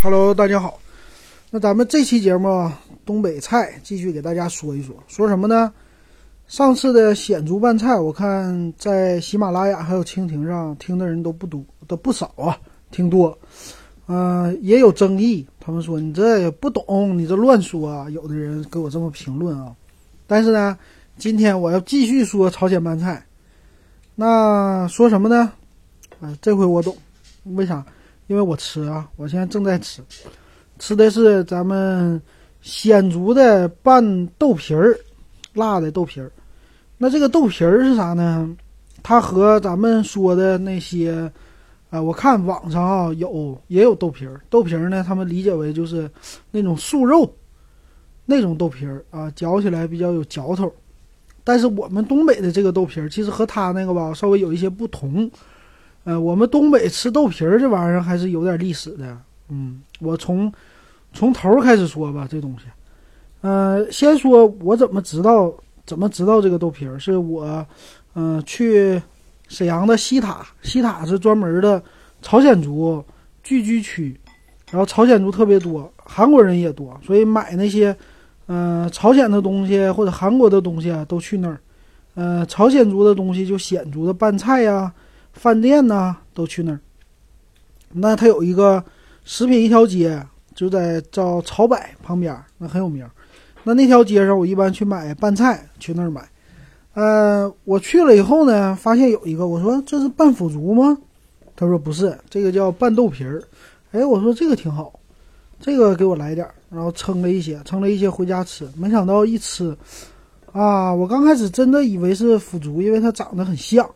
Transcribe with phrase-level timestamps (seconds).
[0.00, 0.78] Hello，大家好。
[1.50, 2.70] 那咱们这期节目
[3.04, 5.72] 东北菜继续给大家说一说，说什么呢？
[6.46, 12.56] 上次的鲜族拌菜，我看在喜马拉雅还有蜻蜓上听的人都不多，都不少啊，
[12.92, 13.36] 挺多。
[14.06, 18.08] 嗯、也有争议，他们说你这也不懂，你这乱说啊。
[18.10, 19.74] 有的人给我这么评论啊。
[20.28, 20.78] 但是呢，
[21.16, 23.26] 今天我要继续说朝鲜拌菜。
[24.14, 25.52] 那说什么呢？
[26.20, 26.96] 啊、这回我懂，
[27.56, 27.84] 为啥？
[28.28, 30.00] 因为我吃啊，我现在正在吃，
[30.78, 32.20] 吃的是咱们
[32.60, 34.96] 鲜竹的拌豆皮儿，
[35.54, 36.30] 辣的豆皮儿。
[36.98, 38.54] 那这个豆皮儿是啥呢？
[39.02, 41.30] 它和咱们说的那些，
[41.88, 46.10] 啊、我看网上啊有也有豆皮儿，豆皮儿呢，他们理解为就是
[46.50, 47.32] 那种素肉
[48.26, 50.70] 那种豆皮儿啊，嚼起来比较有嚼头。
[51.44, 55.30] 但是我们东北的这个豆皮儿，其实和它那个吧稍微有一些不同。
[56.08, 59.14] 呃，我们东北吃豆皮儿这玩意儿还是有点历史的。
[59.50, 60.50] 嗯，我从
[61.12, 62.64] 从头开始说吧，这东西。
[63.42, 65.52] 呃，先说我怎么知道
[65.84, 67.62] 怎么知道这个豆皮儿，是我
[68.14, 68.98] 嗯、去
[69.48, 71.80] 沈阳的西塔，西塔是专门的
[72.22, 73.04] 朝鲜族
[73.42, 74.18] 聚居区，
[74.70, 77.94] 然后朝鲜族特别多，韩国人也多，所以买那些
[78.46, 81.60] 嗯、朝鲜的东西或者韩国的东西啊都去那儿。
[82.14, 84.90] 呃，朝鲜族的东西就鲜族的拌菜呀、
[85.38, 86.80] 饭店呐、都去那儿。
[87.92, 88.84] 那它有一个
[89.24, 90.20] 食品一条街，
[90.54, 93.08] 就在叫朝柏旁边，那很有名。
[93.62, 96.28] 那那条街上，我一般去买拌菜，去那儿买。
[96.94, 100.98] 呃，我去了以后呢，发现有一个，我说这是拌腐竹吗？
[101.54, 103.42] 他说不是，这个叫拌豆皮儿。
[103.92, 104.98] 哎，我说这个挺好，
[105.60, 108.68] 这个给我来点儿，然后称了一些，称了一些回家吃。
[108.76, 109.76] 没想到一吃，
[110.52, 113.88] 啊，我刚开始真的以为是腐竹，因为它长得很像。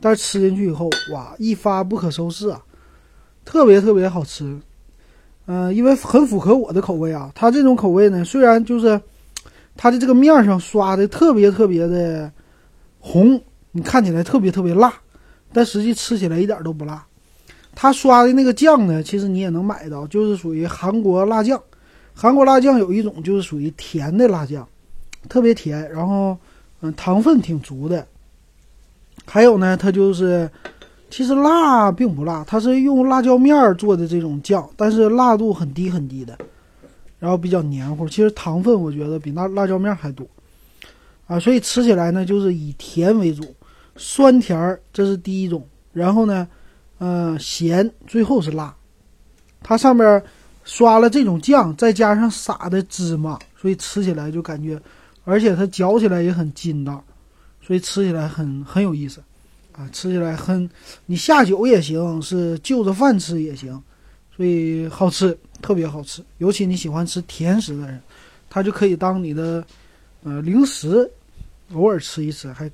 [0.00, 2.62] 但是吃进去以后，哇，一发不可收拾啊，
[3.44, 4.58] 特别特别好吃。
[5.46, 7.30] 嗯、因为很符合我的口味啊。
[7.34, 9.00] 它这种口味呢，虽然就是
[9.76, 12.30] 它的这个面上刷的特别特别的
[12.98, 14.92] 红，你看起来特别特别辣，
[15.52, 17.06] 但实际吃起来一点都不辣。
[17.74, 21.62] 它刷的那个酱呢，其实你也能买到，就是属于韩国辣酱。
[22.12, 24.66] 韩国辣酱有一种就是属于甜的辣酱，
[25.28, 26.36] 特别甜，然后
[26.80, 28.04] 嗯糖分挺足的。
[29.26, 30.48] 还有呢，它就是
[31.10, 36.38] 其实辣并不辣，它是用辣椒面儿做的这种酱，但是辣度很低很低的，
[37.18, 38.08] 然后比较黏糊。
[38.08, 40.26] 其实糖分我觉得比那辣椒面还多
[41.26, 43.44] 啊，所以吃起来呢就是以甜为主，
[43.96, 46.46] 酸甜儿这是第一种，然后呢，
[46.98, 48.74] 呃咸，最后是辣。
[49.62, 50.22] 它上面
[50.62, 54.80] 刷了这种酱，再加上撒的芝麻，所以吃起来就感觉，
[55.24, 57.02] 而且它嚼起来也很筋道。
[57.66, 59.20] 所以吃起来很很有意思，
[59.72, 60.70] 啊，吃起来很，
[61.06, 63.82] 你下酒也行，是就着饭吃也行，
[64.36, 66.22] 所以好吃，特别好吃。
[66.38, 68.00] 尤其你喜欢吃甜食的人，
[68.48, 69.64] 它就可以当你的
[70.22, 71.10] 呃零食，
[71.72, 72.70] 偶尔吃一吃，还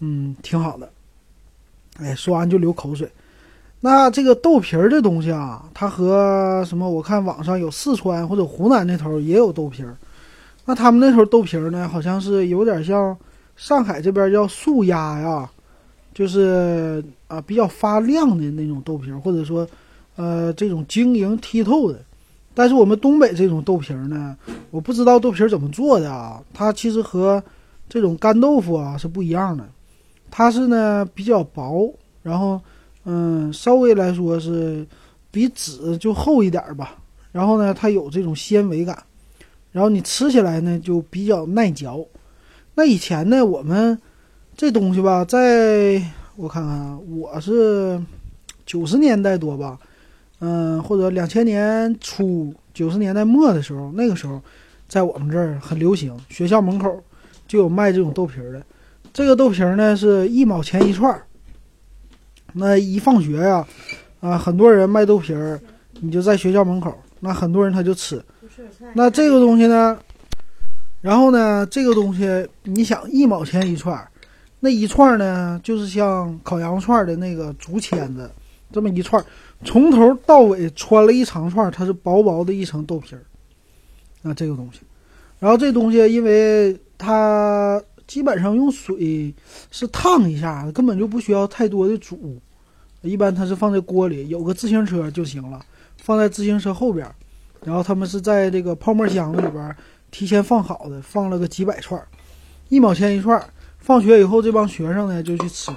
[0.00, 0.92] 嗯挺好的。
[1.96, 3.10] 哎，说完就流口水。
[3.80, 6.90] 那这个豆皮儿这东西啊，它和什么？
[6.90, 9.96] 我看网上有四川或者湖南那头也有豆皮儿，
[10.66, 13.16] 那他们那头豆皮儿呢，好像是有点像。
[13.60, 15.48] 上海这边叫素鸭呀，
[16.14, 19.68] 就是啊比较发亮的那种豆皮儿，或者说，
[20.16, 22.00] 呃这种晶莹剔透的。
[22.54, 24.34] 但是我们东北这种豆皮儿呢，
[24.70, 27.42] 我不知道豆皮儿怎么做的啊，它其实和
[27.86, 29.68] 这种干豆腐啊是不一样的，
[30.30, 32.58] 它是呢比较薄，然后
[33.04, 34.86] 嗯稍微来说是
[35.30, 36.96] 比纸就厚一点儿吧，
[37.30, 38.98] 然后呢它有这种纤维感，
[39.70, 42.02] 然后你吃起来呢就比较耐嚼。
[42.74, 43.98] 那以前呢，我们
[44.56, 46.02] 这东西吧，在
[46.36, 48.00] 我看看，我是
[48.64, 49.78] 九十年代多吧，
[50.38, 54.40] 嗯，或者两千年初、九十年代末的时候，那个时候
[54.88, 57.02] 在我们这儿很流行，学校门口
[57.46, 58.62] 就有卖这种豆皮儿的。
[59.12, 61.22] 这个豆皮儿呢是一毛钱一串儿。
[62.52, 63.66] 那一放学呀、
[64.20, 65.60] 啊，很多人卖豆皮儿，
[66.00, 68.22] 你就在学校门口，那很多人他就吃。
[68.94, 69.98] 那这个东西呢？
[71.00, 74.10] 然后呢，这个东西你想一毛钱一串儿，
[74.60, 78.30] 那一串儿呢，就是像烤羊肉串的那个竹签子，
[78.70, 79.24] 这么一串，
[79.64, 83.22] 从头到尾穿了一长串，它是薄薄的一层豆皮儿。
[84.20, 84.80] 那，这个东西，
[85.38, 89.34] 然后这东西因为它基本上用水
[89.70, 92.38] 是烫一下，根本就不需要太多的煮，
[93.00, 95.64] 一般它是放在锅里，有个自行车就行了，
[95.96, 97.10] 放在自行车后边，
[97.64, 99.74] 然后他们是在这个泡沫箱子里边。
[100.10, 102.00] 提前放好的，放了个几百串，
[102.68, 103.42] 一毛钱一串。
[103.78, 105.72] 放学以后，这帮学生呢就去吃，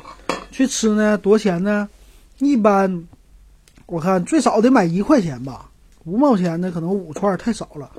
[0.51, 1.87] 去吃呢多钱呢？
[2.39, 3.07] 一般
[3.85, 5.69] 我看最少得买一块钱吧，
[6.03, 7.89] 五毛钱的可能五串太少了，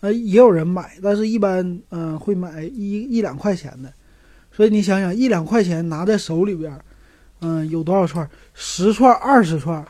[0.00, 3.92] 呃，也有人买，但是一般嗯会买一一两块钱的。
[4.50, 6.76] 所以你想想，一两块钱拿在手里边，
[7.40, 8.28] 嗯，有多少串？
[8.54, 9.86] 十串、二十串，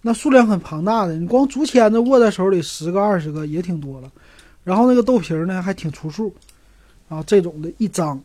[0.00, 1.16] 那数量很庞大的。
[1.16, 4.10] 你光竹签子握在手里，十个、二十个也挺多了。
[4.64, 6.34] 然后那个豆皮儿呢，还挺出数，
[7.08, 8.18] 啊，这种的一张，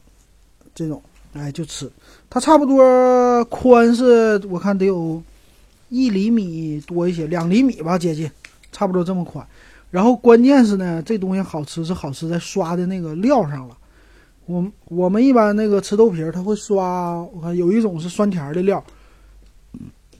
[0.73, 1.01] 这种，
[1.33, 1.91] 哎，就吃。
[2.29, 5.21] 它差不多宽是，我看得有
[5.89, 8.31] 一厘米多一些，两厘米吧，接近，
[8.71, 9.45] 差不多这么宽。
[9.91, 13.77] 然后关键是呢，这东西好吃是好吃在刷的那个料上了。
[14.45, 18.81] 我我们一般那个吃豆皮儿，他会刷，我看有一种是酸甜的料，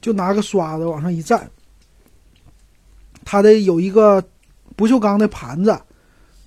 [0.02, 1.42] 就拿个刷子往上一蘸，
[3.24, 4.22] 它的有一个
[4.76, 5.80] 不锈钢的盘子。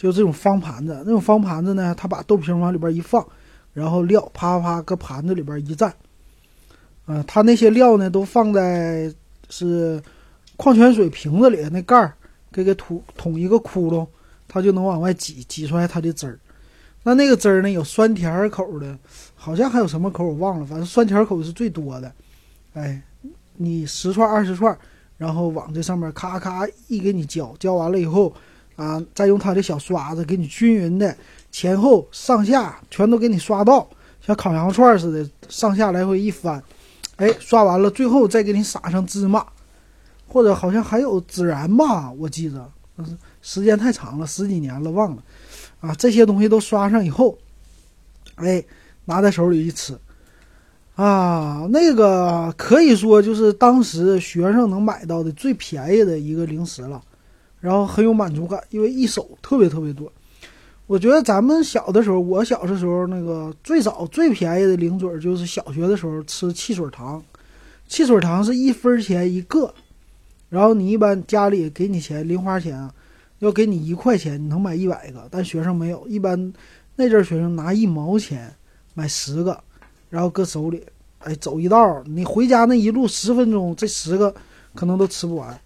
[0.02, 3.24] 就这种方盘子，那种方盘子呢，他把豆皮往里边一放，
[3.72, 5.92] 然后料啪啪搁盘子里边一蘸，
[7.06, 9.14] 嗯，他那些料呢都放在
[9.48, 10.02] 是
[10.56, 12.12] 矿泉水瓶子里，那盖儿
[12.50, 14.04] 给给捅捅一个窟窿，
[14.48, 16.36] 它就能往外挤，挤出来它的汁儿。
[17.04, 18.98] 那那个汁儿呢，有酸甜口的，
[19.36, 22.12] 好像还有什么口我忘了，反正酸甜口是最多的。
[22.74, 23.00] 哎，
[23.54, 24.76] 你十串二十串，
[25.16, 28.34] 然后往这上面咔咔一给你浇，浇完了以后。
[28.82, 31.16] 啊，再用它的小刷子给你均匀的
[31.52, 33.88] 前后上下全都给你刷到，
[34.20, 36.60] 像烤羊肉串似的，上下来回一翻，
[37.14, 39.46] 哎，刷完了，最后再给你撒上芝麻，
[40.26, 42.68] 或者好像还有孜然吧，我记着，
[43.40, 45.22] 时间太长了，十几年了忘了。
[45.80, 47.38] 啊，这些东西都刷上以后，
[48.34, 48.64] 哎，
[49.04, 49.96] 拿在手里一吃，
[50.96, 57.00] 啊，那个可以说就是当时学生能买到的最便宜的一个零食了。
[57.62, 60.12] 然后很有满足感，因为一手特别特别多。
[60.88, 67.22] 我觉得咱们小的时候，我小的时候那个最早最便宜的零嘴就是小学的时候吃汽水糖，
[67.86, 69.72] 汽水糖是一分钱一个，
[70.50, 72.92] 然后你一般家里给你钱零花钱啊，
[73.38, 76.52] 要给你一块钱，你能买一百个，但学生没有，一般
[76.96, 78.52] 那阵学生拿一毛钱
[78.92, 79.58] 买十个，
[80.10, 80.84] 然后搁手里，
[81.20, 84.34] 哎，走一道，你回家那一路十分钟，这十个
[84.74, 85.58] 可能都吃不完，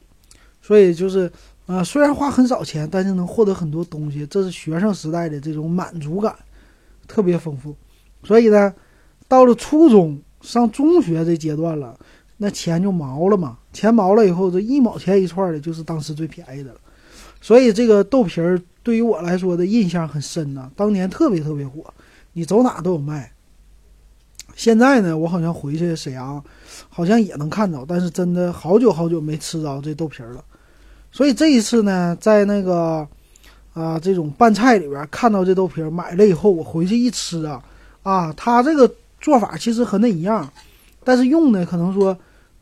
[0.60, 1.32] 所以就是。
[1.67, 6.35] 啊，虽然花很少钱，但是能获得很多东西，这是学生时代的这种满足感，
[7.09, 7.75] 特别丰富。
[8.23, 8.73] 所以呢，
[9.27, 11.99] 到了初中上中学这阶段了，
[12.37, 13.59] 那钱就毛了嘛。
[13.73, 16.81] 钱毛了以后，这一毛钱一串的，就是当时最便宜的了。
[17.41, 21.93] 所以这个豆皮儿对于我来说的印象很深呐，当年特别特别火，
[22.33, 23.33] 你走哪都有卖。
[24.55, 26.43] 现在呢，我好像回去沈阳，
[26.89, 30.45] 好像也能看到，但是真的好久好久没吃着这豆皮儿了。
[31.17, 33.09] 所以这一次呢，在那个，
[33.73, 37.65] 啊，这种拌菜里边看到这豆皮儿，买了以后，我回去一吃啊，
[38.03, 40.47] 啊，它这个做法其实和那一样，
[41.03, 42.15] 但是用的可能说，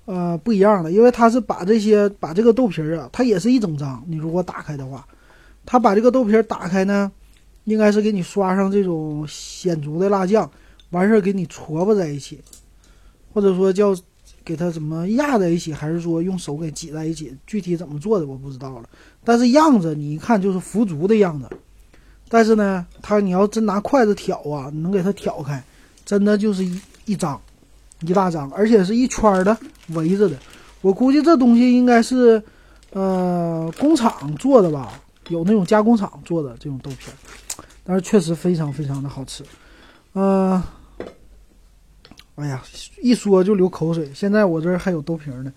[0.05, 5.05] 呃，不一样的，因为它是把这些把这个豆皮儿啊，它也是一整张，你如果打开的话，
[5.67, 7.11] 它把这个豆皮儿打开呢，
[7.65, 10.49] 应该是给你刷上这种鲜足的辣酱，
[10.91, 12.39] 完事儿给你撮吧在一起，
[13.33, 13.93] 或者说叫。
[14.45, 17.35] 给它怎么压在一起，还是说用手给挤在一起？
[17.47, 18.89] 具体怎么做的我不知道了。
[19.25, 21.49] 但是样子你一看就是腐竹的样子。
[22.29, 25.63] 但是呢，它你要真拿筷子挑啊，能给它挑开，
[26.05, 27.41] 真的就是一一张，
[28.01, 29.57] 一大张，而且是一圈的
[29.91, 30.37] 围着的。
[30.81, 32.43] 我估计这东西应该是，
[32.93, 37.11] 呃，工厂做的吧，有那种加工厂做的这种豆皮，
[37.85, 39.45] 但是确实非常非常的好吃，
[40.15, 40.63] 嗯。
[42.37, 42.63] 哎呀，
[43.01, 44.11] 一说就流口水。
[44.15, 45.53] 现在我这儿还有豆皮儿呢，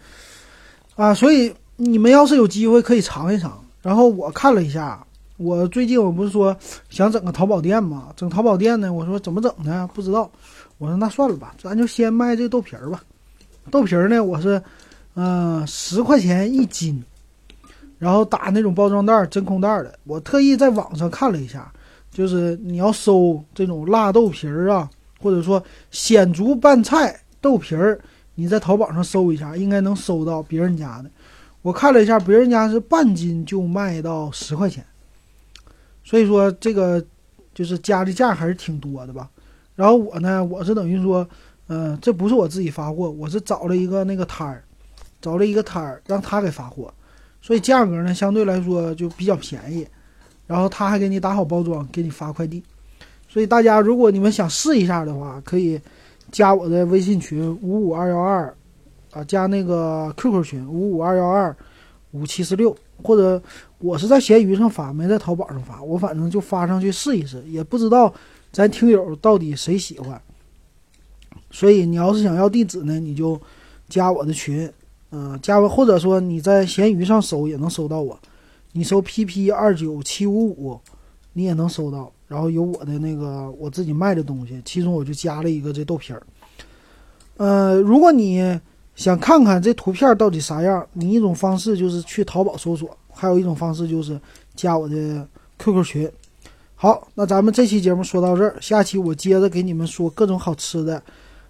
[0.95, 3.59] 啊，所以你们要是有机会可以尝一尝。
[3.81, 5.03] 然后我看了一下，
[5.37, 6.55] 我最近我不是说
[6.89, 9.89] 想整个淘宝店嘛，整淘宝店呢，我说怎么整呢？
[9.93, 10.29] 不知道。
[10.77, 13.01] 我说那算了吧，咱就先卖这豆皮儿吧。
[13.71, 14.61] 豆皮儿呢，我是
[15.15, 17.03] 嗯十块钱一斤，
[17.97, 19.97] 然后打那种包装袋真空袋的。
[20.03, 21.71] 我特意在网上看了一下，
[22.11, 24.87] 就是你要收这种辣豆皮儿啊。
[25.19, 27.99] 或者说鲜竹拌菜豆皮儿，
[28.35, 31.09] 你在淘宝上搜一下，应该能搜到别人家的。
[31.61, 34.85] 我看了一下，别人家是半斤就卖到十块钱，
[36.03, 37.03] 所以说这个
[37.53, 39.29] 就是加的价还是挺多的吧。
[39.75, 41.27] 然后我呢，我是等于说，
[41.67, 44.63] 嗯，这不是我自己发货，我是找了一个那个摊儿，
[45.21, 46.93] 找了一个摊儿让他给发货，
[47.41, 49.85] 所以价格呢相对来说就比较便宜。
[50.45, 52.63] 然后他还给你打好包装，给你发快递。
[53.37, 55.79] 所以大家，如果你们想试一下的话，可以
[56.31, 58.51] 加我的微信群五五二幺二，
[59.11, 61.55] 啊，加那个 QQ 群五五二幺二
[62.13, 63.39] 五七四六，或者
[63.77, 68.11] 我是在闲鱼上发，没在淘宝上发，我反正就发上去试一试，也不知道
[68.51, 70.19] 咱听友到底谁喜欢。
[71.51, 73.39] 所以你要是想要地址呢，你就
[73.87, 74.67] 加我的群
[75.11, 78.19] 嗯，加我或者说你在闲鱼上搜也能搜到我，
[78.71, 80.81] 你搜 PP 二九七五五，
[81.33, 82.11] 你也能搜到。
[82.27, 86.21] 然后有我的那个我自己卖的东西，其中我就加了一个这豆皮儿。
[87.37, 88.59] 呃，如果你
[88.95, 94.19] 想看看这图片到底啥样，你一种方式就是去淘宝搜索，还有一种方式就是
[94.55, 95.27] 加我的
[95.59, 96.11] QQ 群。
[96.75, 101.01] 好，那咱们这期节目说到这儿，下期我接着给你们说各种好吃的，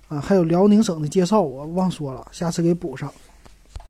[0.08, 3.12] 啊，还有辽宁省的介绍，我忘说了，下次给补上。